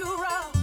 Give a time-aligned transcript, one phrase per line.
[0.00, 0.59] see